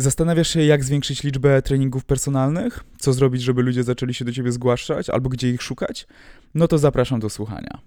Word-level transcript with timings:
Zastanawiasz 0.00 0.48
się, 0.48 0.62
jak 0.62 0.84
zwiększyć 0.84 1.22
liczbę 1.22 1.62
treningów 1.62 2.04
personalnych? 2.04 2.84
Co 2.98 3.12
zrobić, 3.12 3.42
żeby 3.42 3.62
ludzie 3.62 3.84
zaczęli 3.84 4.14
się 4.14 4.24
do 4.24 4.32
ciebie 4.32 4.52
zgłaszać, 4.52 5.10
albo 5.10 5.28
gdzie 5.28 5.50
ich 5.50 5.62
szukać? 5.62 6.06
No 6.54 6.68
to 6.68 6.78
zapraszam 6.78 7.20
do 7.20 7.30
słuchania. 7.30 7.78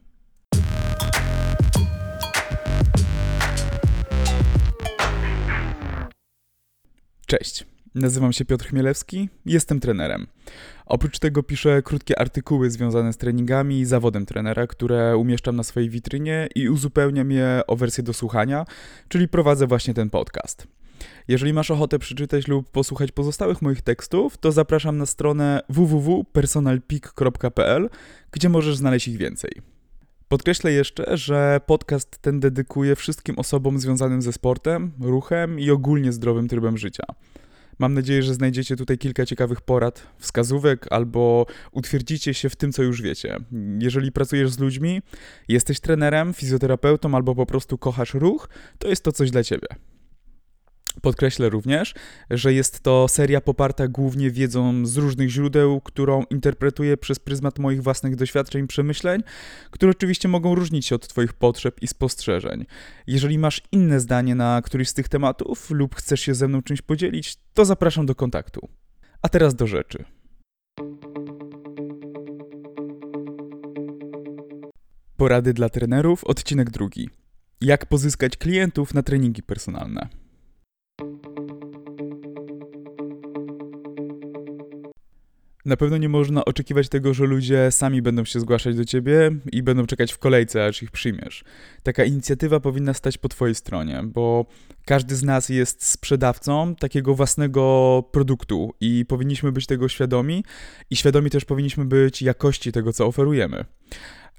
Cześć. 7.26 7.66
Nazywam 7.96 8.34
się 8.34 8.46
Piotr 8.46 8.66
Chmielewski, 8.66 9.30
jestem 9.46 9.80
trenerem. 9.80 10.28
Oprócz 10.86 11.20
tego 11.20 11.44
piszę 11.44 11.82
krótkie 11.82 12.20
artykuły 12.20 12.70
związane 12.70 13.14
z 13.14 13.18
treningami 13.18 13.80
i 13.80 13.86
zawodem 13.86 14.26
trenera, 14.26 14.68
które 14.68 15.18
umieszczam 15.18 15.56
na 15.56 15.64
swojej 15.64 15.90
witrynie 15.90 16.48
i 16.56 16.70
uzupełniam 16.70 17.32
je 17.32 17.62
o 17.68 17.76
wersję 17.76 18.04
do 18.04 18.14
słuchania, 18.14 18.66
czyli 19.08 19.28
prowadzę 19.28 19.68
właśnie 19.68 19.94
ten 19.94 20.10
podcast. 20.10 20.68
Jeżeli 21.28 21.54
masz 21.54 21.72
ochotę 21.72 22.00
przeczytać 22.00 22.48
lub 22.48 22.72
posłuchać 22.72 23.12
pozostałych 23.12 23.62
moich 23.62 23.82
tekstów, 23.82 24.38
to 24.38 24.52
zapraszam 24.52 24.98
na 24.98 25.06
stronę 25.06 25.62
www.personalpeak.pl, 25.70 27.90
gdzie 28.32 28.50
możesz 28.50 28.78
znaleźć 28.78 29.08
ich 29.08 29.18
więcej. 29.18 29.52
Podkreślę 30.28 30.72
jeszcze, 30.72 31.18
że 31.18 31.62
podcast 31.66 32.18
ten 32.18 32.40
dedykuję 32.40 32.96
wszystkim 32.96 33.40
osobom 33.40 33.80
związanym 33.80 34.22
ze 34.22 34.34
sportem, 34.34 34.92
ruchem 35.02 35.60
i 35.60 35.72
ogólnie 35.72 36.12
zdrowym 36.12 36.48
trybem 36.48 36.78
życia. 36.78 37.04
Mam 37.80 37.94
nadzieję, 37.94 38.24
że 38.24 38.34
znajdziecie 38.34 38.76
tutaj 38.76 38.98
kilka 38.98 39.26
ciekawych 39.26 39.62
porad, 39.62 40.08
wskazówek 40.18 40.88
albo 40.90 41.46
utwierdzicie 41.72 42.34
się 42.34 42.50
w 42.50 42.56
tym, 42.56 42.72
co 42.72 42.84
już 42.84 43.02
wiecie. 43.02 43.38
Jeżeli 43.80 44.12
pracujesz 44.12 44.52
z 44.52 44.60
ludźmi, 44.60 45.02
jesteś 45.48 45.80
trenerem, 45.80 46.34
fizjoterapeutą 46.34 47.16
albo 47.16 47.36
po 47.36 47.46
prostu 47.46 47.78
kochasz 47.78 48.14
ruch, 48.14 48.50
to 48.80 48.88
jest 48.88 49.04
to 49.04 49.12
coś 49.12 49.32
dla 49.32 49.44
ciebie. 49.44 49.68
Podkreślę 51.02 51.50
również, 51.50 51.94
że 52.30 52.54
jest 52.54 52.80
to 52.80 53.08
seria 53.08 53.42
poparta 53.42 53.88
głównie 53.88 54.32
wiedzą 54.32 54.86
z 54.86 54.98
różnych 54.98 55.30
źródeł, 55.30 55.82
którą 55.82 56.24
interpretuję 56.24 56.98
przez 56.98 57.20
pryzmat 57.20 57.60
moich 57.60 57.84
własnych 57.84 58.16
doświadczeń 58.16 58.68
przemyśleń, 58.68 59.24
które 59.72 59.92
oczywiście 59.92 60.28
mogą 60.28 60.56
różnić 60.56 60.86
się 60.86 60.96
od 60.96 61.08
Twoich 61.08 61.34
potrzeb 61.34 61.82
i 61.82 61.88
spostrzeżeń. 61.88 62.66
Jeżeli 63.08 63.40
masz 63.40 63.62
inne 63.72 64.00
zdanie 64.00 64.36
na 64.36 64.62
któryś 64.62 64.90
z 64.90 64.94
tych 64.94 65.10
tematów 65.10 65.72
lub 65.72 65.96
chcesz 65.96 66.22
się 66.22 66.36
ze 66.36 66.48
mną 66.48 66.62
czymś 66.62 66.82
podzielić, 66.82 67.36
to 67.54 67.66
zapraszam 67.66 68.06
do 68.06 68.16
kontaktu. 68.16 68.70
A 69.22 69.30
teraz 69.30 69.56
do 69.56 69.68
rzeczy. 69.68 70.06
Porady 75.18 75.54
dla 75.54 75.70
trenerów, 75.70 76.24
odcinek 76.24 76.70
drugi. 76.70 77.10
Jak 77.62 77.86
pozyskać 77.86 78.38
klientów 78.38 78.94
na 78.94 79.04
treningi 79.04 79.44
personalne. 79.44 80.21
Na 85.66 85.78
pewno 85.78 85.98
nie 85.98 86.10
można 86.10 86.46
oczekiwać 86.46 86.90
tego, 86.90 87.14
że 87.14 87.26
ludzie 87.26 87.72
sami 87.72 88.02
będą 88.02 88.26
się 88.26 88.40
zgłaszać 88.40 88.76
do 88.76 88.86
ciebie 88.86 89.32
i 89.52 89.64
będą 89.64 89.86
czekać 89.86 90.14
w 90.14 90.18
kolejce, 90.18 90.66
aż 90.66 90.84
ich 90.84 90.92
przyjmiesz. 90.92 91.44
Taka 91.84 92.04
inicjatywa 92.04 92.60
powinna 92.60 92.94
stać 92.94 93.18
po 93.18 93.30
twojej 93.30 93.56
stronie, 93.56 94.04
bo 94.06 94.46
każdy 94.86 95.16
z 95.16 95.24
nas 95.24 95.50
jest 95.50 95.86
sprzedawcą 95.86 96.76
takiego 96.76 97.16
własnego 97.16 98.04
produktu 98.12 98.74
i 98.80 99.06
powinniśmy 99.06 99.52
być 99.52 99.66
tego 99.66 99.90
świadomi 99.90 100.44
i 100.90 100.96
świadomi 100.96 101.30
też 101.30 101.46
powinniśmy 101.46 101.86
być 101.86 102.22
jakości 102.22 102.72
tego, 102.72 102.94
co 102.94 103.06
oferujemy. 103.06 103.66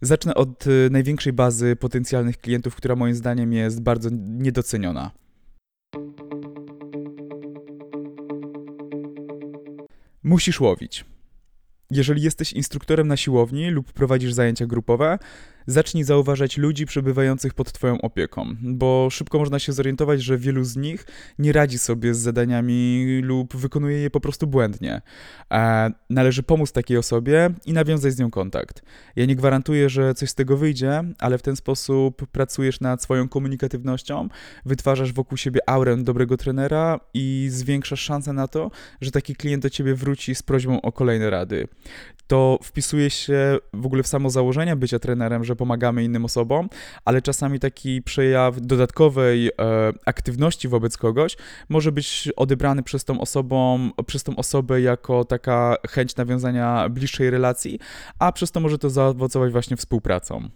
Zacznę 0.00 0.34
od 0.34 0.66
y, 0.66 0.88
największej 0.90 1.32
bazy 1.32 1.76
potencjalnych 1.76 2.38
klientów, 2.38 2.74
która 2.74 2.96
moim 2.96 3.14
zdaniem 3.14 3.52
jest 3.52 3.82
bardzo 3.82 4.08
niedoceniona. 4.12 5.10
Musisz 10.22 10.60
łowić. 10.60 11.11
Jeżeli 11.94 12.22
jesteś 12.22 12.52
instruktorem 12.52 13.08
na 13.08 13.16
siłowni 13.16 13.70
lub 13.70 13.92
prowadzisz 13.92 14.32
zajęcia 14.32 14.66
grupowe, 14.66 15.18
zacznij 15.66 16.04
zauważać 16.04 16.58
ludzi 16.58 16.86
przebywających 16.86 17.54
pod 17.54 17.72
Twoją 17.72 18.00
opieką, 18.00 18.46
bo 18.62 19.08
szybko 19.10 19.38
można 19.38 19.58
się 19.58 19.72
zorientować, 19.72 20.22
że 20.22 20.38
wielu 20.38 20.64
z 20.64 20.76
nich 20.76 21.06
nie 21.38 21.52
radzi 21.52 21.78
sobie 21.78 22.14
z 22.14 22.18
zadaniami 22.18 23.06
lub 23.22 23.56
wykonuje 23.56 23.98
je 23.98 24.10
po 24.10 24.20
prostu 24.20 24.46
błędnie. 24.46 25.02
Należy 26.10 26.42
pomóc 26.42 26.72
takiej 26.72 26.96
osobie 26.96 27.50
i 27.66 27.72
nawiązać 27.72 28.12
z 28.12 28.18
nią 28.18 28.30
kontakt. 28.30 28.82
Ja 29.16 29.26
nie 29.26 29.36
gwarantuję, 29.36 29.88
że 29.88 30.14
coś 30.14 30.30
z 30.30 30.34
tego 30.34 30.56
wyjdzie, 30.56 31.04
ale 31.18 31.38
w 31.38 31.42
ten 31.42 31.56
sposób 31.56 32.26
pracujesz 32.26 32.80
nad 32.80 33.02
swoją 33.02 33.28
komunikatywnością, 33.28 34.28
wytwarzasz 34.64 35.12
wokół 35.12 35.38
siebie 35.38 35.60
aurę 35.66 35.96
dobrego 35.96 36.36
trenera 36.36 37.00
i 37.14 37.48
zwiększasz 37.50 38.00
szansę 38.00 38.32
na 38.32 38.48
to, 38.48 38.70
że 39.00 39.10
taki 39.10 39.36
klient 39.36 39.62
do 39.62 39.70
Ciebie 39.70 39.94
wróci 39.94 40.34
z 40.34 40.42
prośbą 40.42 40.80
o 40.80 40.92
kolejne 40.92 41.30
rady 41.30 41.68
to 42.32 42.58
wpisuje 42.62 43.10
się 43.10 43.58
w 43.72 43.86
ogóle 43.86 44.02
w 44.02 44.06
samo 44.06 44.30
założenie 44.30 44.76
bycia 44.76 44.98
trenerem, 44.98 45.44
że 45.44 45.51
pomagamy 45.56 46.04
innym 46.04 46.24
osobom, 46.24 46.68
ale 47.04 47.22
czasami 47.22 47.60
taki 47.60 48.02
przejaw 48.02 48.60
dodatkowej 48.60 49.48
e, 49.48 49.52
aktywności 50.06 50.68
wobec 50.68 50.96
kogoś 50.96 51.36
może 51.68 51.92
być 51.92 52.28
odebrany 52.36 52.82
przez 52.82 53.04
tą 53.04 53.20
osobą, 53.20 53.90
przez 54.06 54.22
tą 54.24 54.36
osobę 54.36 54.80
jako 54.80 55.24
taka 55.24 55.76
chęć 55.88 56.16
nawiązania 56.16 56.88
bliższej 56.88 57.30
relacji, 57.30 57.78
a 58.18 58.32
przez 58.32 58.52
to 58.52 58.60
może 58.60 58.78
to 58.78 58.90
zaowocować 58.90 59.52
właśnie 59.52 59.76
współpracą. 59.76 60.48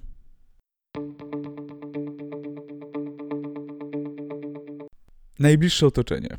Najbliższe 5.38 5.86
otoczenie. 5.86 6.38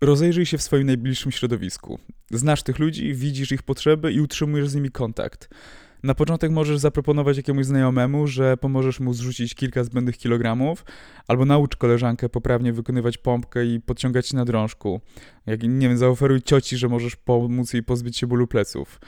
Rozejrzyj 0.00 0.46
się 0.46 0.58
w 0.58 0.62
swoim 0.62 0.86
najbliższym 0.86 1.32
środowisku. 1.32 1.98
Znasz 2.30 2.62
tych 2.62 2.78
ludzi, 2.78 3.14
widzisz 3.14 3.52
ich 3.52 3.62
potrzeby 3.62 4.12
i 4.12 4.20
utrzymujesz 4.20 4.68
z 4.68 4.74
nimi 4.74 4.90
kontakt. 4.90 5.48
Na 6.06 6.14
początek 6.14 6.50
możesz 6.50 6.78
zaproponować 6.78 7.36
jakiemuś 7.36 7.66
znajomemu, 7.66 8.26
że 8.26 8.56
pomożesz 8.56 9.00
mu 9.00 9.14
zrzucić 9.14 9.54
kilka 9.54 9.84
zbędnych 9.84 10.18
kilogramów, 10.18 10.84
albo 11.26 11.44
naucz 11.44 11.76
koleżankę 11.76 12.28
poprawnie 12.28 12.72
wykonywać 12.72 13.18
pompkę 13.18 13.66
i 13.66 13.80
podciągać 13.80 14.28
się 14.28 14.36
na 14.36 14.44
drążku. 14.44 15.00
Jak, 15.46 15.62
nie 15.62 15.88
wiem, 15.88 15.98
zaoferuj 15.98 16.42
cioci, 16.42 16.76
że 16.76 16.88
możesz 16.88 17.16
pomóc 17.16 17.72
jej 17.72 17.82
pozbyć 17.82 18.16
się 18.16 18.26
bólu 18.26 18.46
pleców. 18.46 19.00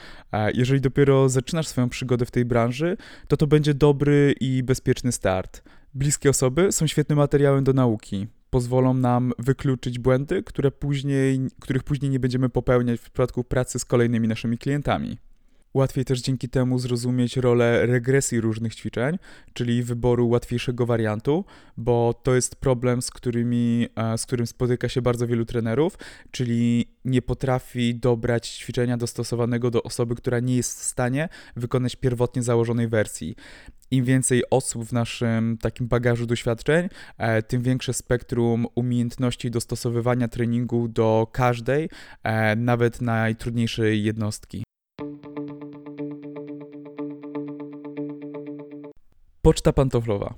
Jeżeli 0.55 0.81
dopiero 0.81 1.29
zaczynasz 1.29 1.67
swoją 1.67 1.89
przygodę 1.89 2.27
w 2.27 2.31
tej 2.31 2.45
branży, 2.45 2.97
to 3.29 3.37
to 3.37 3.47
będzie 3.47 3.75
dobry 3.75 4.35
i 4.41 4.63
bezpieczny 4.63 5.13
start. 5.13 5.63
Bliskie 5.95 6.31
osoby 6.31 6.73
są 6.73 6.87
świetnym 6.87 7.19
materiałem 7.19 7.65
do 7.65 7.73
nauki 7.73 8.27
pozwolą 8.51 8.95
nam 8.95 9.33
wykluczyć 9.39 9.99
błędy, 9.99 10.43
które 10.43 10.71
później, 10.71 11.41
których 11.61 11.83
później 11.83 12.11
nie 12.11 12.21
będziemy 12.21 12.49
popełniać 12.49 13.01
w 13.01 13.03
przypadku 13.03 13.45
pracy 13.45 13.79
z 13.79 13.85
kolejnymi 13.85 14.29
naszymi 14.29 14.59
klientami. 14.59 15.19
Łatwiej 15.79 16.05
też 16.05 16.21
dzięki 16.21 16.49
temu 16.49 16.79
zrozumieć 16.79 17.37
rolę 17.37 17.87
regresji 17.87 18.41
różnych 18.41 18.75
ćwiczeń, 18.75 19.19
czyli 19.53 19.83
wyboru 19.83 20.29
łatwiejszego 20.29 20.87
wariantu, 20.87 21.45
bo 21.77 22.15
to 22.23 22.35
jest 22.35 22.57
problem, 22.57 23.03
z, 23.03 23.11
którymi, 23.11 23.89
e, 23.97 24.19
z 24.19 24.27
którym 24.27 24.47
spotyka 24.47 24.89
się 24.89 25.03
bardzo 25.03 25.27
wielu 25.27 25.45
trenerów, 25.45 25.99
czyli 26.31 26.87
nie 27.05 27.23
potrafi 27.23 27.95
dobrać 27.95 28.49
ćwiczenia 28.49 28.97
dostosowanego 28.97 29.71
do 29.71 29.83
osoby, 29.83 30.15
która 30.15 30.41
nie 30.41 30.57
jest 30.57 30.81
w 30.81 30.85
stanie 30.85 31.29
wykonać 31.57 31.97
pierwotnie 31.97 32.43
założonej 32.43 32.89
wersji 32.89 33.37
im 33.91 34.05
więcej 34.05 34.43
osób 34.51 34.85
w 34.85 34.93
naszym 34.93 35.59
takim 35.61 35.89
bagażu 35.89 36.27
doświadczeń, 36.27 36.89
e, 37.19 37.43
tym 37.43 37.63
większe 37.63 37.93
spektrum 37.93 38.67
umiejętności 38.75 39.51
dostosowywania 39.51 40.29
treningu 40.29 40.89
do 40.89 41.27
każdej, 41.33 41.89
e, 42.23 42.57
nawet 42.57 43.01
najtrudniejszej 43.01 44.05
jednostki. 44.05 44.63
Poczta 49.49 49.73
pantoflowa. 49.73 50.35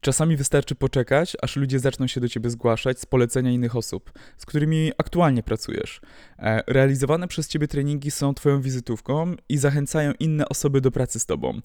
Czasami 0.00 0.36
wystarczy 0.36 0.74
poczekać, 0.74 1.36
aż 1.42 1.56
ludzie 1.56 1.78
zaczną 1.78 2.06
się 2.06 2.20
do 2.20 2.28
ciebie 2.28 2.50
zgłaszać 2.50 3.00
z 3.00 3.06
polecenia 3.06 3.50
innych 3.50 3.76
osób, 3.76 4.12
z 4.36 4.46
którymi 4.46 4.92
aktualnie 4.98 5.42
pracujesz. 5.42 6.00
E, 6.38 6.62
realizowane 6.66 7.28
przez 7.28 7.48
ciebie 7.48 7.68
treningi 7.68 8.10
są 8.10 8.34
twoją 8.34 8.60
wizytówką 8.60 9.34
i 9.48 9.58
zachęcają 9.58 10.12
inne 10.20 10.48
osoby 10.48 10.80
do 10.80 10.90
pracy 10.90 11.20
z 11.20 11.26
tobą. 11.26 11.60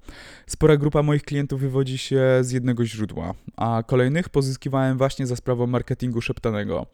Spora 0.48 0.78
grupa 0.78 1.04
moich 1.04 1.24
klientów 1.24 1.62
wywodzi 1.62 1.98
się 1.98 2.22
z 2.42 2.52
jednego 2.52 2.86
źródła, 2.86 3.34
a 3.58 3.84
kolejnych 3.88 4.30
pozyskiwałem 4.30 4.98
właśnie 4.98 5.28
za 5.28 5.36
sprawą 5.36 5.68
marketingu 5.68 6.22
szeptanego 6.22 6.86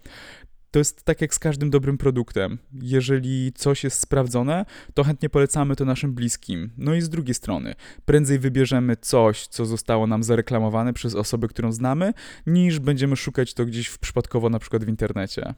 to 0.75 0.80
jest 0.80 1.04
tak 1.04 1.22
jak 1.22 1.33
z 1.33 1.39
każdym 1.39 1.69
dobrym 1.69 1.98
produktem. 1.98 2.57
Jeżeli 2.74 3.54
coś 3.54 3.83
jest 3.83 4.00
sprawdzone, 4.00 4.66
to 4.94 5.04
chętnie 5.04 5.30
polecamy 5.30 5.75
to 5.75 5.86
naszym 5.86 6.13
bliskim. 6.13 6.72
No 6.77 6.94
i 6.94 7.01
z 7.01 7.10
drugiej 7.10 7.33
strony, 7.33 7.75
prędzej 8.06 8.39
wybierzemy 8.39 8.98
coś, 8.98 9.48
co 9.48 9.66
zostało 9.66 10.07
nam 10.07 10.24
zareklamowane 10.24 10.94
przez 10.94 11.16
osobę, 11.16 11.48
którą 11.48 11.72
znamy, 11.72 12.13
niż 12.48 12.80
będziemy 12.80 13.16
szukać 13.16 13.54
to 13.54 13.66
gdzieś 13.66 13.88
w 13.88 14.00
przypadkowo 14.00 14.50
na 14.50 14.60
przykład 14.60 14.83
w 14.83 14.89
internecie. 14.89 15.54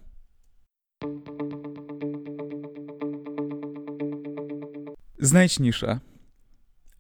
Znajdź 5.20 5.60
niszę. 5.60 6.00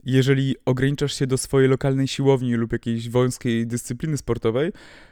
Jeżeli 0.09 0.56
ograniczasz 0.65 1.13
się 1.13 1.27
do 1.27 1.38
swojej 1.38 1.69
lokalnej 1.69 2.07
siłowni 2.07 2.54
lub 2.54 2.71
jakiejś 2.71 3.09
wąskiej 3.09 3.68
dyscypliny 3.68 4.18
sportowej, 4.18 4.71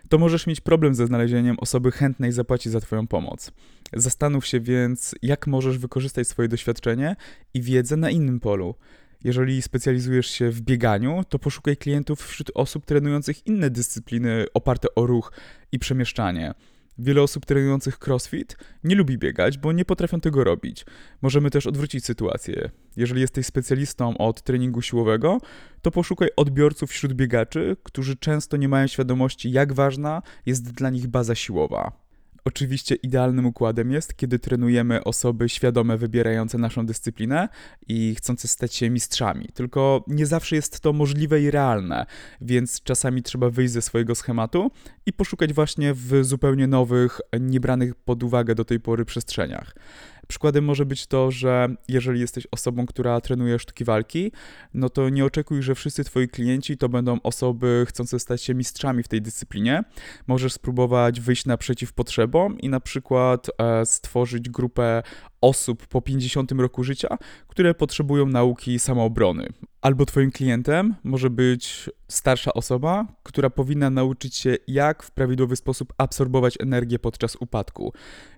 to 0.10 0.18
możesz 0.18 0.48
mieć 0.48 0.62
problem 0.62 0.96
ze 0.96 1.08
znalezieniem 1.08 1.60
osoby 1.60 1.92
chętnej 1.92 2.32
zapłaci 2.32 2.70
za 2.70 2.80
Twoją 2.80 3.08
pomoc. 3.08 3.52
Zastanów 3.94 4.46
się 4.46 4.60
więc, 4.60 5.16
jak 5.22 5.48
możesz 5.48 5.78
wykorzystać 5.78 6.28
swoje 6.28 6.48
doświadczenie 6.48 7.16
i 7.54 7.62
wiedzę 7.62 7.98
na 7.98 8.10
innym 8.10 8.40
polu. 8.40 8.76
Jeżeli 9.24 9.62
specjalizujesz 9.62 10.28
się 10.28 10.50
w 10.50 10.62
bieganiu, 10.62 11.24
to 11.30 11.40
poszukaj 11.40 11.78
klientów 11.78 12.26
wśród 12.26 12.52
osób 12.54 12.86
trenujących 12.86 13.48
inne 13.48 13.70
dyscypliny 13.70 14.46
oparte 14.54 14.88
o 14.96 15.06
ruch 15.06 15.32
i 15.72 15.80
przemieszczanie. 15.80 16.54
Wiele 16.98 17.22
osób 17.22 17.46
trenujących 17.46 18.00
crossfit 18.08 18.58
nie 18.84 18.96
lubi 18.96 19.18
biegać, 19.18 19.58
bo 19.58 19.72
nie 19.72 19.86
potrafią 19.86 20.20
tego 20.20 20.44
robić. 20.44 20.86
Możemy 21.22 21.50
też 21.50 21.68
odwrócić 21.68 22.06
sytuację. 22.06 22.70
Jeżeli 22.96 23.22
jesteś 23.22 23.46
specjalistą 23.46 24.18
od 24.18 24.42
treningu 24.42 24.82
siłowego, 24.82 25.38
to 25.82 25.92
poszukaj 25.92 26.30
odbiorców 26.36 26.90
wśród 26.90 27.14
biegaczy, 27.14 27.78
którzy 27.84 28.16
często 28.16 28.58
nie 28.58 28.70
mają 28.70 28.88
świadomości, 28.88 29.52
jak 29.52 29.74
ważna 29.74 30.22
jest 30.46 30.72
dla 30.72 30.90
nich 30.90 31.08
baza 31.08 31.36
siłowa. 31.36 32.05
Oczywiście 32.48 32.96
idealnym 32.96 33.46
układem 33.46 33.92
jest, 33.92 34.14
kiedy 34.14 34.40
trenujemy 34.40 35.04
osoby 35.04 35.50
świadome 35.50 35.98
wybierające 35.98 36.58
naszą 36.58 36.86
dyscyplinę 36.86 37.50
i 37.88 38.16
chcące 38.16 38.48
stać 38.48 38.76
się 38.76 38.90
mistrzami. 38.90 39.48
Tylko 39.54 40.04
nie 40.08 40.26
zawsze 40.26 40.56
jest 40.56 40.80
to 40.80 40.94
możliwe 40.94 41.42
i 41.42 41.52
realne, 41.52 42.06
więc 42.42 42.84
czasami 42.84 43.24
trzeba 43.24 43.50
wyjść 43.50 43.74
ze 43.74 43.82
swojego 43.82 44.16
schematu 44.16 44.72
i 45.06 45.14
poszukać 45.14 45.54
właśnie 45.54 45.94
w 45.94 46.20
zupełnie 46.22 46.68
nowych, 46.68 47.22
niebranych 47.40 47.96
pod 47.96 48.24
uwagę 48.24 48.56
do 48.56 48.66
tej 48.66 48.80
pory 48.80 49.06
przestrzeniach. 49.06 49.76
Przykładem 50.28 50.66
może 50.66 50.86
być 50.86 51.08
to, 51.08 51.32
że 51.32 51.68
jeżeli 51.88 52.20
jesteś 52.20 52.48
osobą, 52.52 52.86
która 52.86 53.22
trenuje 53.22 53.60
sztuki 53.60 53.84
walki, 53.84 54.32
no 54.74 54.90
to 54.90 55.10
nie 55.10 55.26
oczekuj, 55.26 55.64
że 55.64 55.76
wszyscy 55.76 56.04
twoi 56.04 56.28
klienci 56.28 56.78
to 56.78 56.90
będą 56.90 57.18
osoby 57.24 57.86
chcące 57.88 58.20
stać 58.20 58.42
się 58.42 58.54
mistrzami 58.54 59.04
w 59.04 59.08
tej 59.08 59.22
dyscyplinie. 59.22 59.84
Możesz 60.28 60.54
spróbować 60.54 61.22
wyjść 61.22 61.46
naprzeciw 61.46 61.94
potrzebom 61.94 62.60
i 62.60 62.70
na 62.70 62.80
przykład 62.80 63.48
e, 63.58 63.86
stworzyć 63.86 64.50
grupę 64.50 65.04
osób 65.42 65.88
po 65.88 66.02
50 66.02 66.52
roku 66.52 66.84
życia, 66.84 67.18
które 67.48 67.74
potrzebują 67.74 68.26
nauki 68.26 68.80
samoobrony. 68.80 69.48
Albo 69.82 70.06
Twoim 70.06 70.32
klientem 70.32 70.96
może 71.04 71.30
być 71.30 71.90
starsza 72.08 72.54
osoba, 72.54 73.08
która 73.24 73.50
powinna 73.50 73.90
nauczyć 73.90 74.36
się, 74.36 74.56
jak 74.68 75.04
w 75.04 75.12
prawidłowy 75.12 75.56
sposób 75.56 75.94
absorbować 75.98 76.58
energię 76.60 77.00
podczas 77.00 77.36
upadku. 77.36 77.94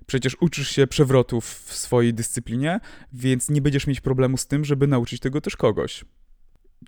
Przecież 0.07 0.37
uczysz 0.41 0.69
się 0.69 0.87
przewrotów 0.87 1.45
w 1.45 1.73
swojej 1.73 2.13
dyscyplinie, 2.13 2.79
więc 3.13 3.49
nie 3.49 3.61
będziesz 3.61 3.87
mieć 3.87 4.01
problemu 4.01 4.37
z 4.37 4.47
tym, 4.47 4.65
żeby 4.65 4.87
nauczyć 4.87 5.19
tego 5.19 5.41
też 5.41 5.55
kogoś. 5.55 6.05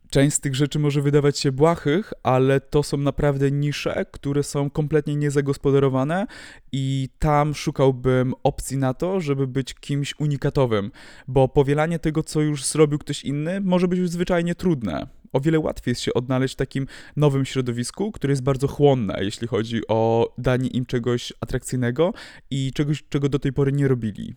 Część 0.10 0.36
z 0.36 0.40
tych 0.40 0.56
rzeczy 0.56 0.80
może 0.80 1.02
wydawać 1.02 1.40
się 1.40 1.52
błahych, 1.52 2.14
ale 2.24 2.62
to 2.62 2.84
są 2.84 2.98
naprawdę 2.98 3.52
nisze, 3.52 4.06
które 4.12 4.44
są 4.44 4.70
kompletnie 4.70 5.16
niezagospodarowane 5.16 6.28
i 6.72 7.10
tam 7.20 7.56
szukałbym 7.56 8.34
opcji 8.44 8.78
na 8.78 8.94
to, 8.94 9.20
żeby 9.22 9.48
być 9.48 9.74
kimś 9.74 10.20
unikatowym, 10.20 10.92
bo 11.28 11.48
powielanie 11.48 12.00
tego, 12.00 12.24
co 12.24 12.42
już 12.42 12.66
zrobił 12.66 13.00
ktoś 13.00 13.24
inny, 13.24 13.62
może 13.62 13.88
być 13.88 14.12
zwyczajnie 14.12 14.56
trudne. 14.56 15.19
O 15.34 15.40
wiele 15.40 15.60
łatwiej 15.60 15.92
jest 15.92 16.02
się 16.02 16.14
odnaleźć 16.14 16.54
w 16.54 16.58
takim 16.58 16.88
nowym 17.16 17.46
środowisku, 17.46 18.12
które 18.12 18.32
jest 18.32 18.44
bardzo 18.44 18.68
chłonne, 18.68 19.18
jeśli 19.22 19.48
chodzi 19.48 19.82
o 19.88 20.34
danie 20.38 20.68
im 20.68 20.86
czegoś 20.86 21.34
atrakcyjnego 21.42 22.14
i 22.52 22.74
czegoś, 22.74 23.04
czego 23.10 23.30
do 23.30 23.40
tej 23.40 23.54
pory 23.54 23.72
nie 23.72 23.88
robili. 23.88 24.36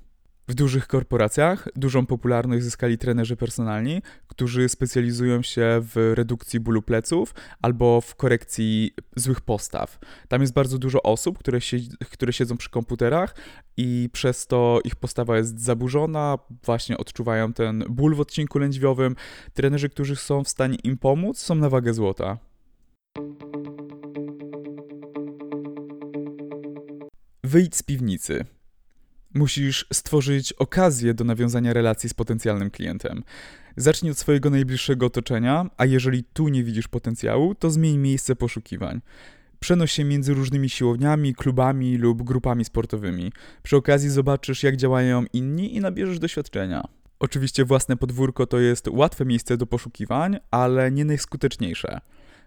W 0.48 0.54
dużych 0.54 0.86
korporacjach 0.86 1.68
dużą 1.76 2.06
popularność 2.06 2.64
zyskali 2.64 2.98
trenerzy 2.98 3.36
personalni, 3.36 4.02
którzy 4.26 4.68
specjalizują 4.68 5.42
się 5.42 5.80
w 5.80 6.12
redukcji 6.14 6.60
bólu 6.60 6.82
pleców 6.82 7.34
albo 7.62 8.00
w 8.00 8.14
korekcji 8.14 8.94
złych 9.16 9.40
postaw. 9.40 9.98
Tam 10.28 10.40
jest 10.40 10.52
bardzo 10.52 10.78
dużo 10.78 11.02
osób, 11.02 11.38
które, 11.38 11.58
które 12.10 12.32
siedzą 12.32 12.56
przy 12.56 12.70
komputerach 12.70 13.34
i 13.76 14.08
przez 14.12 14.46
to 14.46 14.80
ich 14.84 14.96
postawa 14.96 15.36
jest 15.36 15.60
zaburzona, 15.60 16.38
właśnie 16.64 16.98
odczuwają 16.98 17.52
ten 17.52 17.84
ból 17.88 18.14
w 18.14 18.20
odcinku 18.20 18.58
lędźwiowym. 18.58 19.16
Trenerzy, 19.54 19.88
którzy 19.88 20.16
są 20.16 20.44
w 20.44 20.48
stanie 20.48 20.76
im 20.84 20.98
pomóc, 20.98 21.38
są 21.38 21.54
na 21.54 21.68
wagę 21.68 21.94
złota. 21.94 22.38
Wyjdź 27.44 27.76
z 27.76 27.82
piwnicy. 27.82 28.44
Musisz 29.34 29.86
stworzyć 29.92 30.52
okazję 30.52 31.14
do 31.14 31.24
nawiązania 31.24 31.72
relacji 31.72 32.08
z 32.08 32.14
potencjalnym 32.14 32.70
klientem. 32.70 33.22
Zacznij 33.76 34.12
od 34.12 34.18
swojego 34.18 34.50
najbliższego 34.50 35.06
otoczenia, 35.06 35.70
a 35.76 35.84
jeżeli 35.86 36.24
tu 36.24 36.48
nie 36.48 36.64
widzisz 36.64 36.88
potencjału, 36.88 37.54
to 37.54 37.70
zmień 37.70 37.98
miejsce 37.98 38.36
poszukiwań. 38.36 39.00
Przenoś 39.60 39.92
się 39.92 40.04
między 40.04 40.34
różnymi 40.34 40.70
siłowniami, 40.70 41.34
klubami 41.34 41.96
lub 41.96 42.22
grupami 42.22 42.64
sportowymi. 42.64 43.32
Przy 43.62 43.76
okazji 43.76 44.10
zobaczysz, 44.10 44.62
jak 44.62 44.76
działają 44.76 45.24
inni 45.32 45.76
i 45.76 45.80
nabierzesz 45.80 46.18
doświadczenia. 46.18 46.84
Oczywiście 47.20 47.64
własne 47.64 47.96
podwórko 47.96 48.46
to 48.46 48.58
jest 48.58 48.88
łatwe 48.88 49.24
miejsce 49.24 49.56
do 49.56 49.66
poszukiwań, 49.66 50.36
ale 50.50 50.90
nie 50.90 51.04
najskuteczniejsze. 51.04 52.00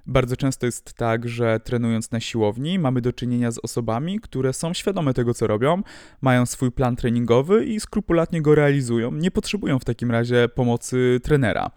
Bardzo 0.07 0.37
często 0.37 0.65
jest 0.65 0.93
tak, 0.93 1.27
że 1.29 1.59
trenując 1.59 2.11
na 2.11 2.19
siłowni 2.19 2.79
mamy 2.79 3.01
do 3.01 3.13
czynienia 3.13 3.51
z 3.51 3.59
osobami, 3.59 4.19
które 4.19 4.53
są 4.53 4.73
świadome 4.73 5.13
tego, 5.13 5.33
co 5.33 5.47
robią, 5.47 5.83
mają 6.21 6.45
swój 6.45 6.71
plan 6.71 6.95
treningowy 6.95 7.65
i 7.65 7.79
skrupulatnie 7.79 8.41
go 8.41 8.55
realizują. 8.55 9.11
Nie 9.11 9.31
potrzebują 9.31 9.79
w 9.79 9.85
takim 9.85 10.11
razie 10.11 10.49
pomocy 10.55 11.19
trenera, 11.23 11.71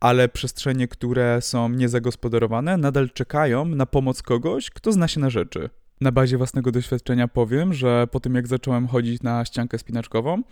ale 0.00 0.28
przestrzenie, 0.28 0.88
które 0.88 1.42
są 1.42 1.68
niezagospodarowane, 1.68 2.76
nadal 2.76 3.10
czekają 3.10 3.64
na 3.64 3.86
pomoc 3.86 4.22
kogoś, 4.22 4.70
kto 4.70 4.92
zna 4.92 5.08
się 5.08 5.20
na 5.20 5.30
rzeczy. 5.30 5.70
Na 6.00 6.12
bazie 6.12 6.36
własnego 6.36 6.72
doświadczenia 6.72 7.28
powiem, 7.28 7.74
że 7.74 8.06
po 8.10 8.20
tym 8.20 8.34
jak 8.34 8.46
zacząłem 8.46 8.86
chodzić 8.86 9.22
na 9.22 9.44
ściankę 9.44 9.78
spinaczkową, 9.78 10.42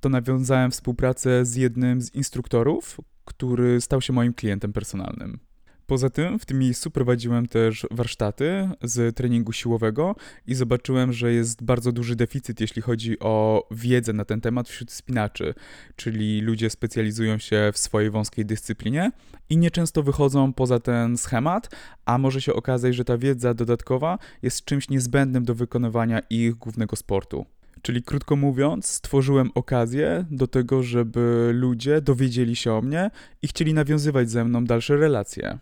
to 0.00 0.08
nawiązałem 0.08 0.70
współpracę 0.70 1.44
z 1.44 1.56
jednym 1.56 2.02
z 2.02 2.14
instruktorów, 2.14 3.00
który 3.24 3.80
stał 3.80 4.00
się 4.00 4.12
moim 4.12 4.34
klientem 4.34 4.72
personalnym. 4.72 5.51
Poza 5.86 6.10
tym 6.10 6.38
w 6.38 6.46
tym 6.46 6.58
miejscu 6.58 6.90
prowadziłem 6.90 7.48
też 7.48 7.86
warsztaty 7.90 8.68
z 8.82 9.16
treningu 9.16 9.52
siłowego 9.52 10.16
i 10.46 10.54
zobaczyłem, 10.54 11.12
że 11.12 11.32
jest 11.32 11.64
bardzo 11.64 11.92
duży 11.92 12.16
deficyt, 12.16 12.60
jeśli 12.60 12.82
chodzi 12.82 13.18
o 13.18 13.66
wiedzę 13.70 14.12
na 14.12 14.24
ten 14.24 14.40
temat 14.40 14.68
wśród 14.68 14.90
spinaczy, 14.92 15.54
czyli 15.96 16.40
ludzie 16.40 16.70
specjalizują 16.70 17.38
się 17.38 17.70
w 17.72 17.78
swojej 17.78 18.10
wąskiej 18.10 18.46
dyscyplinie 18.46 19.12
i 19.50 19.56
nieczęsto 19.56 20.02
wychodzą 20.02 20.52
poza 20.52 20.80
ten 20.80 21.18
schemat, 21.18 21.76
a 22.04 22.18
może 22.18 22.40
się 22.40 22.54
okazać, 22.54 22.94
że 22.94 23.04
ta 23.04 23.18
wiedza 23.18 23.54
dodatkowa 23.54 24.18
jest 24.42 24.64
czymś 24.64 24.88
niezbędnym 24.88 25.44
do 25.44 25.54
wykonywania 25.54 26.20
ich 26.30 26.54
głównego 26.54 26.96
sportu. 26.96 27.46
Czyli 27.82 28.02
krótko 28.02 28.36
mówiąc, 28.36 28.86
stworzyłem 28.86 29.50
okazję 29.54 30.24
do 30.30 30.46
tego, 30.46 30.82
żeby 30.82 31.50
ludzie 31.54 32.00
dowiedzieli 32.00 32.56
się 32.56 32.72
o 32.72 32.82
mnie 32.82 33.10
i 33.42 33.48
chcieli 33.48 33.74
nawiązywać 33.74 34.30
ze 34.30 34.44
mną 34.44 34.64
dalsze 34.64 34.96
relacje. 34.96 35.58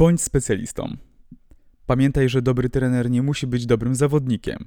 Bądź 0.00 0.22
specjalistą. 0.22 0.96
Pamiętaj, 1.86 2.28
że 2.28 2.42
dobry 2.42 2.68
trener 2.68 3.10
nie 3.10 3.22
musi 3.22 3.46
być 3.46 3.66
dobrym 3.66 3.94
zawodnikiem. 3.94 4.66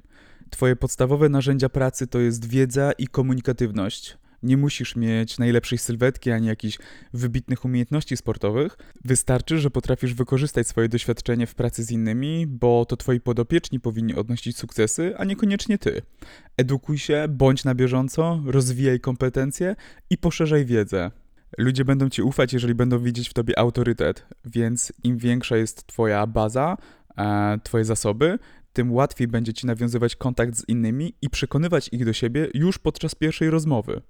Twoje 0.50 0.76
podstawowe 0.76 1.28
narzędzia 1.28 1.68
pracy 1.68 2.06
to 2.06 2.18
jest 2.18 2.48
wiedza 2.48 2.92
i 2.92 3.06
komunikatywność. 3.06 4.18
Nie 4.42 4.56
musisz 4.56 4.96
mieć 4.96 5.38
najlepszej 5.38 5.78
sylwetki 5.78 6.30
ani 6.30 6.46
jakichś 6.46 6.78
wybitnych 7.12 7.64
umiejętności 7.64 8.16
sportowych. 8.16 8.76
Wystarczy, 9.04 9.58
że 9.58 9.70
potrafisz 9.70 10.14
wykorzystać 10.14 10.68
swoje 10.68 10.88
doświadczenie 10.88 11.46
w 11.46 11.54
pracy 11.54 11.84
z 11.84 11.90
innymi, 11.90 12.46
bo 12.46 12.84
to 12.84 12.96
twoi 12.96 13.20
podopieczni 13.20 13.80
powinni 13.80 14.14
odnosić 14.14 14.56
sukcesy, 14.56 15.14
a 15.18 15.24
niekoniecznie 15.24 15.78
ty. 15.78 16.02
Edukuj 16.56 16.98
się, 16.98 17.26
bądź 17.28 17.64
na 17.64 17.74
bieżąco, 17.74 18.42
rozwijaj 18.46 19.00
kompetencje 19.00 19.76
i 20.10 20.18
poszerzaj 20.18 20.64
wiedzę. 20.64 21.10
Ludzie 21.58 21.84
będą 21.84 22.08
ci 22.08 22.22
ufać, 22.22 22.52
jeżeli 22.52 22.74
będą 22.74 22.98
widzieć 22.98 23.28
w 23.28 23.32
tobie 23.32 23.58
autorytet, 23.58 24.26
więc 24.44 24.92
im 25.04 25.18
większa 25.18 25.56
jest 25.56 25.86
twoja 25.86 26.26
baza, 26.26 26.76
e, 27.18 27.58
twoje 27.62 27.84
zasoby, 27.84 28.38
tym 28.72 28.92
łatwiej 28.92 29.28
będzie 29.28 29.52
ci 29.52 29.66
nawiązywać 29.66 30.16
kontakt 30.16 30.56
z 30.56 30.68
innymi 30.68 31.14
i 31.22 31.30
przekonywać 31.30 31.88
ich 31.92 32.04
do 32.04 32.12
siebie 32.12 32.48
już 32.54 32.78
podczas 32.78 33.14
pierwszej 33.14 33.50
rozmowy. 33.50 34.00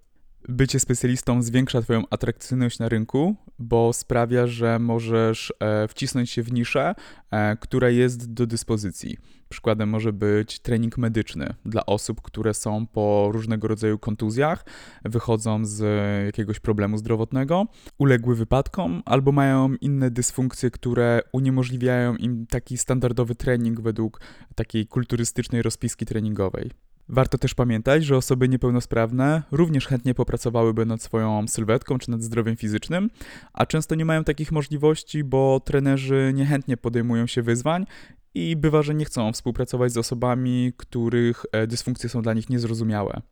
Bycie 0.48 0.80
specjalistą 0.80 1.42
zwiększa 1.42 1.82
Twoją 1.82 2.02
atrakcyjność 2.10 2.78
na 2.78 2.88
rynku, 2.88 3.36
bo 3.58 3.92
sprawia, 3.92 4.46
że 4.46 4.78
możesz 4.78 5.52
e, 5.60 5.88
wcisnąć 5.88 6.30
się 6.30 6.42
w 6.42 6.52
niszę, 6.52 6.94
e, 7.30 7.56
która 7.56 7.90
jest 7.90 8.32
do 8.32 8.46
dyspozycji. 8.46 9.16
Przykładem 9.48 9.88
może 9.88 10.12
być 10.12 10.58
trening 10.58 10.98
medyczny 10.98 11.54
dla 11.64 11.86
osób, 11.86 12.22
które 12.22 12.54
są 12.54 12.86
po 12.86 13.28
różnego 13.32 13.68
rodzaju 13.68 13.98
kontuzjach, 13.98 14.64
wychodzą 15.04 15.64
z 15.64 15.82
jakiegoś 16.26 16.60
problemu 16.60 16.98
zdrowotnego, 16.98 17.66
uległy 17.98 18.36
wypadkom 18.36 19.02
albo 19.04 19.32
mają 19.32 19.74
inne 19.80 20.10
dysfunkcje, 20.10 20.70
które 20.70 21.20
uniemożliwiają 21.32 22.16
im 22.16 22.46
taki 22.46 22.78
standardowy 22.78 23.34
trening 23.34 23.80
według 23.80 24.20
takiej 24.54 24.86
kulturystycznej 24.86 25.62
rozpiski 25.62 26.06
treningowej. 26.06 26.70
Warto 27.08 27.38
też 27.38 27.54
pamiętać, 27.54 28.04
że 28.04 28.16
osoby 28.16 28.48
niepełnosprawne 28.48 29.42
również 29.50 29.86
chętnie 29.86 30.14
popracowałyby 30.14 30.86
nad 30.86 31.02
swoją 31.02 31.48
sylwetką 31.48 31.98
czy 31.98 32.10
nad 32.10 32.22
zdrowiem 32.22 32.56
fizycznym, 32.56 33.10
a 33.52 33.66
często 33.66 33.94
nie 33.94 34.04
mają 34.04 34.24
takich 34.24 34.52
możliwości, 34.52 35.24
bo 35.24 35.60
trenerzy 35.60 36.32
niechętnie 36.34 36.76
podejmują 36.76 37.26
się 37.26 37.42
wyzwań 37.42 37.86
i 38.34 38.56
bywa, 38.56 38.82
że 38.82 38.94
nie 38.94 39.04
chcą 39.04 39.32
współpracować 39.32 39.92
z 39.92 39.96
osobami, 39.96 40.72
których 40.76 41.44
e, 41.52 41.66
dysfunkcje 41.66 42.08
są 42.08 42.22
dla 42.22 42.34
nich 42.34 42.50
niezrozumiałe. 42.50 43.22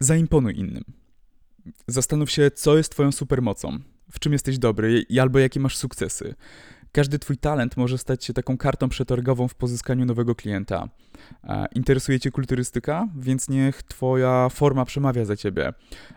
Zaimponuj 0.00 0.58
innym. 0.58 0.84
Zastanów 1.86 2.30
się, 2.30 2.50
co 2.50 2.76
jest 2.76 2.90
Twoją 2.90 3.12
supermocą, 3.12 3.78
w 4.10 4.18
czym 4.18 4.32
jesteś 4.32 4.58
dobry 4.58 5.04
albo 5.20 5.38
jakie 5.38 5.60
masz 5.60 5.76
sukcesy. 5.76 6.34
Każdy 6.94 7.18
Twój 7.18 7.38
talent 7.38 7.76
może 7.76 7.98
stać 7.98 8.24
się 8.24 8.32
taką 8.32 8.58
kartą 8.58 8.88
przetargową 8.88 9.48
w 9.48 9.54
pozyskaniu 9.54 10.04
nowego 10.04 10.34
klienta. 10.34 10.88
E, 11.44 11.66
interesuje 11.74 12.20
Cię 12.20 12.30
kulturystyka, 12.30 13.08
więc 13.16 13.48
niech 13.48 13.82
Twoja 13.82 14.48
forma 14.48 14.84
przemawia 14.84 15.24
za 15.24 15.36
Ciebie. 15.36 15.72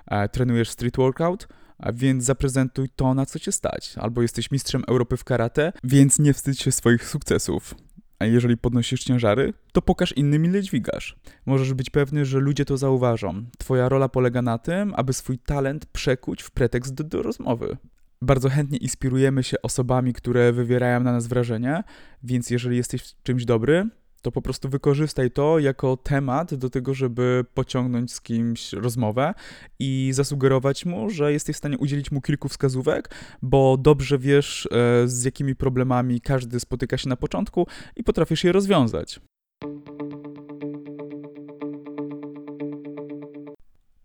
E, 0.08 0.30
trenujesz 0.30 0.70
street 0.70 0.98
workout, 0.98 1.48
więc 1.94 2.24
zaprezentuj 2.24 2.90
to, 2.96 3.14
na 3.14 3.26
co 3.26 3.40
Cię 3.40 3.52
stać. 3.52 3.96
Albo 3.98 4.22
jesteś 4.22 4.52
mistrzem 4.52 4.84
Europy 4.88 5.18
w 5.18 5.24
karate, 5.24 5.74
więc 5.84 6.20
nie 6.20 6.34
wstydź 6.34 6.62
się 6.62 6.72
swoich 6.72 7.06
sukcesów. 7.06 7.76
A 8.20 8.26
jeżeli 8.26 8.58
podnosisz 8.58 9.04
ciężary, 9.04 9.54
to 9.72 9.82
pokaż 9.82 10.12
innym, 10.12 10.46
ile 10.46 10.62
dźwigasz. 10.62 11.16
Możesz 11.46 11.74
być 11.74 11.90
pewny, 11.90 12.26
że 12.26 12.40
ludzie 12.40 12.66
to 12.66 12.78
zauważą. 12.78 13.46
Twoja 13.58 13.90
rola 13.90 14.10
polega 14.10 14.42
na 14.42 14.58
tym, 14.58 14.94
aby 14.98 15.14
swój 15.14 15.40
talent 15.40 15.86
przekuć 15.86 16.44
w 16.44 16.52
pretekst 16.52 16.94
do, 16.94 17.04
do 17.04 17.24
rozmowy. 17.24 17.78
Bardzo 18.22 18.50
chętnie 18.50 18.78
inspirujemy 18.78 19.44
się 19.44 19.62
osobami, 19.62 20.14
które 20.14 20.54
wywierają 20.54 21.00
na 21.00 21.12
nas 21.12 21.28
wrażenie, 21.28 21.84
więc 22.24 22.50
jeżeli 22.50 22.78
jesteś 22.78 23.02
w 23.02 23.24
czymś 23.24 23.46
dobry, 23.46 23.90
to 24.22 24.32
po 24.32 24.42
prostu 24.42 24.70
wykorzystaj 24.70 25.32
to 25.32 25.60
jako 25.60 25.98
temat 25.98 26.54
do 26.54 26.70
tego, 26.70 26.94
żeby 26.94 27.46
pociągnąć 27.54 28.14
z 28.14 28.22
kimś 28.22 28.74
rozmowę 28.74 29.34
i 29.80 30.10
zasugerować 30.14 30.86
mu, 30.86 31.10
że 31.10 31.34
jesteś 31.34 31.56
w 31.56 31.60
stanie 31.60 31.78
udzielić 31.78 32.12
mu 32.12 32.22
kilku 32.22 32.50
wskazówek, 32.50 33.16
bo 33.42 33.78
dobrze 33.78 34.18
wiesz, 34.18 34.70
e, 34.72 35.08
z 35.08 35.24
jakimi 35.24 35.56
problemami 35.56 36.22
każdy 36.22 36.60
spotyka 36.60 36.98
się 36.98 37.10
na 37.10 37.16
początku 37.16 37.68
i 37.96 38.04
potrafisz 38.04 38.44
je 38.44 38.52
rozwiązać. 38.52 39.20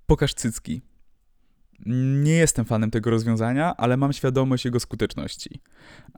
Pokaż 0.07 0.35
cycki. 0.35 0.92
Nie 1.87 2.33
jestem 2.33 2.65
fanem 2.65 2.91
tego 2.91 3.11
rozwiązania, 3.11 3.77
ale 3.77 3.97
mam 3.97 4.12
świadomość 4.12 4.65
jego 4.65 4.81
skuteczności. 4.81 5.61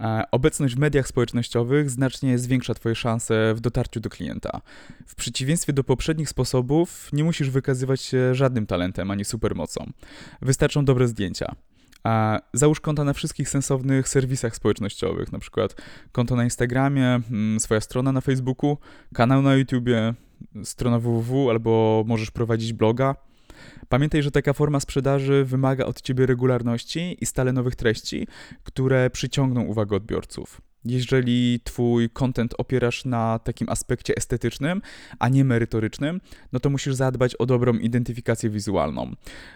E, 0.01 0.25
obecność 0.31 0.75
w 0.75 0.79
mediach 0.79 1.09
społecznościowych 1.09 1.91
znacznie 1.91 2.39
zwiększa 2.39 2.75
Twoje 2.75 2.95
szanse 2.95 3.55
w 3.55 3.61
dotarciu 3.61 4.01
do 4.01 4.11
klienta. 4.11 4.61
W 5.07 5.15
przeciwieństwie 5.15 5.73
do 5.73 5.85
poprzednich 5.85 6.29
sposobów, 6.29 7.09
nie 7.13 7.25
musisz 7.25 7.51
wykazywać 7.51 8.01
się 8.01 8.35
żadnym 8.35 8.67
talentem 8.67 9.11
ani 9.11 9.25
supermocą. 9.25 9.91
Wystarczą 10.43 10.85
dobre 10.85 11.09
zdjęcia. 11.09 11.55
A 12.05 12.41
załóż 12.53 12.81
konta 12.81 13.05
na 13.05 13.13
wszystkich 13.13 13.49
sensownych 13.49 14.09
serwisach 14.09 14.57
społecznościowych, 14.57 15.29
przykład 15.41 15.75
konto 16.13 16.37
na 16.37 16.45
Instagramie, 16.45 17.21
mm, 17.31 17.61
swoja 17.61 17.81
strona 17.81 18.13
na 18.13 18.21
Facebooku, 18.21 18.79
kanał 19.15 19.43
na 19.43 19.55
YouTubie, 19.55 20.15
strona 20.65 20.99
www 20.99 21.51
albo 21.51 22.05
możesz 22.07 22.31
prowadzić 22.31 22.73
bloga. 22.73 23.15
Pamiętaj, 23.89 24.23
że 24.23 24.31
taka 24.31 24.53
forma 24.53 24.81
sprzedaży 24.81 25.45
wymaga 25.45 25.85
od 25.85 26.03
ciebie 26.03 26.27
regularności 26.27 27.17
i 27.21 27.27
stale 27.27 27.53
nowych 27.53 27.77
treści, 27.77 28.27
które 28.63 29.11
przyciągną 29.11 29.65
uwagę 29.65 29.97
odbiorców. 29.97 30.61
Jeżeli 30.85 31.61
twój 31.65 32.11
content 32.11 32.55
opierasz 32.59 33.05
na 33.05 33.39
takim 33.39 33.69
aspekcie 33.69 34.15
estetycznym, 34.17 34.83
a 35.19 35.29
nie 35.29 35.45
merytorycznym, 35.45 36.21
no 36.53 36.61
to 36.61 36.71
musisz 36.71 36.95
zadbać 36.95 37.35
o 37.35 37.47
dobrą 37.47 37.73
identyfikację 37.73 38.51
wizualną. 38.51 39.15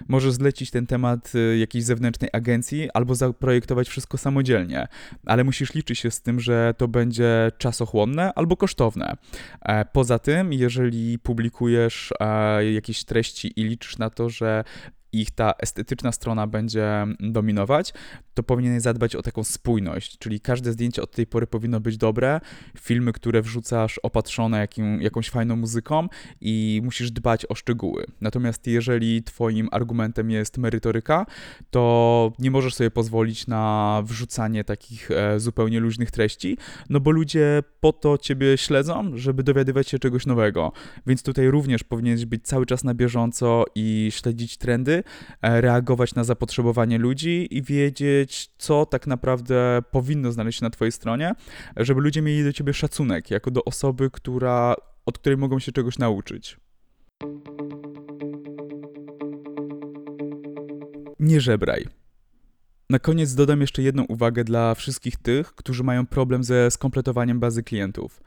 Możesz 0.09 0.33
zlecić 0.33 0.71
ten 0.71 0.87
temat 0.87 1.35
y, 1.35 1.59
jakiejś 1.59 1.85
zewnętrznej 1.85 2.31
agencji 2.33 2.89
albo 2.95 3.15
zaprojektować 3.15 3.89
wszystko 3.89 4.19
samodzielnie, 4.19 4.89
ale 5.27 5.45
musisz 5.45 5.75
liczyć 5.75 5.99
się 5.99 6.11
z 6.11 6.23
tym, 6.23 6.41
że 6.41 6.75
to 6.77 6.89
będzie 6.89 7.53
czasochłonne 7.59 8.33
albo 8.35 8.57
kosztowne. 8.57 9.17
E, 9.63 9.85
poza 9.85 10.19
tym, 10.19 10.53
jeżeli 10.53 11.19
publikujesz 11.19 12.13
e, 12.21 12.73
jakieś 12.73 13.05
treści 13.05 13.61
i 13.61 13.65
liczysz 13.65 13.99
na 13.99 14.11
to, 14.11 14.31
że 14.31 14.65
ich 15.13 15.31
ta 15.31 15.53
estetyczna 15.59 16.13
strona 16.13 16.47
będzie 16.47 17.07
dominować, 17.21 17.93
to 18.39 18.43
powinieneś 18.43 18.83
zadbać 18.83 19.17
o 19.17 19.23
taką 19.23 19.45
spójność, 19.45 20.19
czyli 20.19 20.41
każde 20.41 20.73
zdjęcie 20.73 21.03
od 21.03 21.13
tej 21.13 21.27
pory 21.27 21.47
powinno 21.47 21.81
być 21.81 21.97
dobre, 21.97 22.41
filmy, 22.81 23.13
które 23.13 23.43
wrzucasz 23.43 24.01
opatrzone 24.03 24.59
jakim, 24.59 25.03
jakąś 25.03 25.31
fajną 25.31 25.57
muzyką 25.57 26.09
i 26.41 26.81
musisz 26.85 27.11
dbać 27.11 27.47
o 27.49 27.55
szczegóły. 27.55 28.07
Natomiast 28.21 28.67
jeżeli 28.67 29.23
twoim 29.23 29.69
argumentem 29.73 30.31
jest 30.31 30.59
merytoryka, 30.59 31.27
to 31.71 32.33
nie 32.39 32.51
możesz 32.51 32.75
sobie 32.75 32.91
pozwolić 32.91 33.47
na 33.47 34.03
wrzucanie 34.05 34.65
takich 34.65 35.11
e, 35.11 35.41
zupełnie 35.41 35.81
luźnych 35.81 36.11
treści, 36.11 36.59
no 36.91 37.01
bo 37.01 37.11
ludzie 37.11 37.63
po 37.81 37.93
to 37.93 38.19
ciebie 38.19 38.59
śledzą, 38.59 39.11
żeby 39.15 39.43
dowiadywać 39.43 39.89
się 39.89 39.99
czegoś 39.99 40.27
nowego. 40.27 40.73
Więc 41.07 41.23
tutaj 41.23 41.51
również 41.51 41.85
powinieneś 41.85 42.25
być 42.25 42.47
cały 42.47 42.67
czas 42.67 42.85
na 42.85 42.95
bieżąco 42.95 43.65
i 43.75 44.09
śledzić 44.11 44.57
trendy, 44.57 45.03
e, 45.43 45.61
reagować 45.61 46.15
na 46.15 46.25
zapotrzebowanie 46.25 46.99
ludzi 46.99 47.49
i 47.51 47.63
wiedzieć, 47.63 48.28
wiedzieć, 48.29 48.51
co 48.59 48.87
tak 48.87 49.07
naprawdę 49.07 49.83
powinno 49.91 50.33
znaleźć 50.33 50.59
się 50.59 50.65
na 50.65 50.71
Twojej 50.71 50.93
stronie, 50.93 51.33
żeby 51.77 52.01
ludzie 52.01 52.23
mieli 52.23 52.45
do 52.45 52.53
Ciebie 52.53 52.75
szacunek, 52.75 53.31
jako 53.31 53.51
do 53.51 53.65
osoby, 53.65 54.11
która, 54.11 54.75
od 55.07 55.19
której 55.19 55.39
mogą 55.39 55.59
się 55.59 55.73
czegoś 55.73 55.99
nauczyć. 55.99 56.57
Nie 61.21 61.41
żebraj. 61.41 61.87
Na 62.91 62.99
koniec 62.99 63.35
dodam 63.35 63.61
jeszcze 63.61 63.83
jedną 63.83 64.05
uwagę 64.05 64.45
dla 64.45 64.75
wszystkich 64.75 65.17
tych, 65.17 65.55
którzy 65.55 65.85
mają 65.85 66.07
problem 66.07 66.45
ze 66.45 66.71
skompletowaniem 66.71 67.41
bazy 67.41 67.63
klientów. 67.63 68.23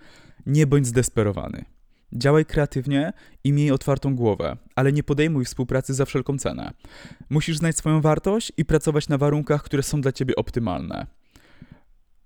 Nie 0.45 0.67
bądź 0.67 0.87
zdesperowany. 0.87 1.65
Działaj 2.13 2.45
kreatywnie 2.45 3.13
i 3.43 3.53
miej 3.53 3.71
otwartą 3.71 4.15
głowę, 4.15 4.57
ale 4.75 4.91
nie 4.91 5.03
podejmuj 5.03 5.45
współpracy 5.45 5.93
za 5.93 6.05
wszelką 6.05 6.37
cenę. 6.37 6.71
Musisz 7.29 7.57
znać 7.57 7.77
swoją 7.77 8.01
wartość 8.01 8.51
i 8.57 8.65
pracować 8.65 9.09
na 9.09 9.17
warunkach, 9.17 9.63
które 9.63 9.83
są 9.83 10.01
dla 10.01 10.11
ciebie 10.11 10.35
optymalne. 10.35 11.07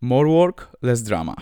More 0.02 0.30
work, 0.30 0.78
less 0.82 1.04
drama. 1.04 1.36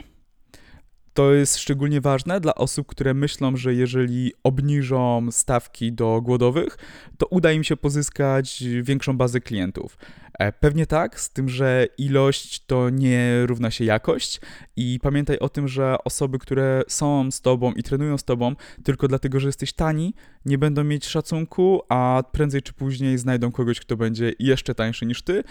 To 1.14 1.34
jest 1.34 1.58
szczególnie 1.58 2.02
ważne 2.02 2.40
dla 2.40 2.56
osób, 2.56 2.88
które 2.88 3.14
myślą, 3.14 3.58
że 3.58 3.74
jeżeli 3.74 4.34
obniżą 4.44 5.28
stawki 5.32 5.94
do 5.94 6.22
głodowych, 6.22 6.78
to 7.18 7.26
uda 7.26 7.52
im 7.52 7.64
się 7.64 7.78
pozyskać 7.78 8.64
większą 8.82 9.18
bazę 9.18 9.40
klientów. 9.42 9.98
E, 10.40 10.52
pewnie 10.52 10.86
tak, 10.86 11.20
z 11.20 11.30
tym, 11.30 11.50
że 11.50 11.88
ilość 11.98 12.66
to 12.66 12.90
nie 12.90 13.46
równa 13.46 13.72
się 13.72 13.86
jakość 13.86 14.42
i 14.76 15.00
pamiętaj 15.02 15.40
o 15.40 15.50
tym, 15.50 15.68
że 15.68 15.96
osoby, 16.06 16.40
które 16.40 16.82
są 16.88 17.32
z 17.32 17.42
tobą 17.42 17.72
i 17.72 17.84
trenują 17.84 18.18
z 18.18 18.24
tobą 18.24 18.56
tylko 18.84 19.08
dlatego, 19.08 19.40
że 19.40 19.48
jesteś 19.48 19.74
tani, 19.74 20.14
nie 20.46 20.58
będą 20.58 20.84
mieć 20.84 21.06
szacunku, 21.06 21.82
a 21.90 22.24
prędzej 22.32 22.62
czy 22.62 22.74
później 22.74 23.18
znajdą 23.18 23.52
kogoś, 23.52 23.80
kto 23.80 23.98
będzie 23.98 24.34
jeszcze 24.40 24.76
tańszy 24.76 25.06
niż 25.06 25.22
ty 25.22 25.44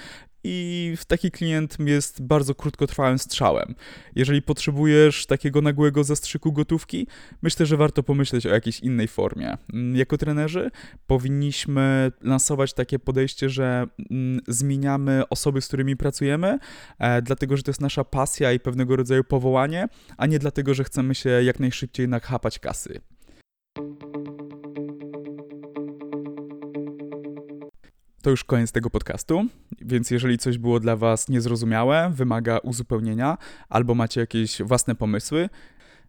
i 0.44 0.94
taki 1.06 1.30
klient 1.30 1.76
jest 1.80 2.22
bardzo 2.22 2.54
krótkotrwałym 2.54 3.18
strzałem. 3.18 3.74
Jeżeli 4.16 4.42
potrzebujesz 4.42 5.26
takiego 5.26 5.60
nagłego 5.60 6.04
zastrzyku 6.04 6.52
gotówki, 6.52 7.06
myślę, 7.42 7.66
że 7.66 7.76
warto 7.76 8.02
pomyśleć 8.02 8.46
o 8.46 8.48
jakiejś 8.48 8.80
innej 8.80 9.08
formie. 9.08 9.56
Mm, 9.72 9.96
jako 9.96 10.18
trenerzy 10.18 10.70
powinniśmy 11.06 12.12
lansować 12.22 12.74
takie 12.74 12.98
podejście, 12.98 13.48
że 13.48 13.86
mm, 14.10 14.40
zmieniamy 14.72 15.22
osoby, 15.30 15.60
z 15.60 15.68
którymi 15.68 15.96
pracujemy, 15.96 16.58
e, 16.98 17.22
dlatego 17.22 17.56
że 17.56 17.62
to 17.62 17.70
jest 17.70 17.80
nasza 17.80 18.04
pasja 18.04 18.52
i 18.52 18.60
pewnego 18.60 18.96
rodzaju 18.96 19.24
powołanie, 19.24 19.88
a 20.16 20.26
nie 20.26 20.38
dlatego, 20.38 20.74
że 20.74 20.84
chcemy 20.84 21.14
się 21.14 21.30
jak 21.30 21.60
najszybciej 21.60 22.08
nachapać 22.08 22.58
kasy. 22.58 23.00
To 28.22 28.30
już 28.30 28.44
koniec 28.44 28.72
tego 28.72 28.90
podcastu, 28.90 29.46
więc 29.80 30.10
jeżeli 30.10 30.38
coś 30.38 30.58
było 30.58 30.80
dla 30.80 30.96
Was 30.96 31.28
niezrozumiałe, 31.28 32.10
wymaga 32.14 32.58
uzupełnienia, 32.58 33.38
albo 33.68 33.94
macie 33.94 34.20
jakieś 34.20 34.62
własne 34.62 34.94
pomysły, 34.94 35.48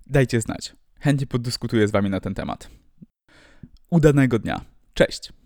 dajcie 0.07 0.41
znać. 0.41 0.75
Chętnie 0.99 1.27
poddyskutuję 1.27 1.87
z 1.87 1.91
Wami 1.91 2.09
na 2.09 2.19
ten 2.19 2.33
temat. 2.33 2.69
Udanego 3.89 4.39
dnia. 4.39 4.61
Cześć! 4.93 5.42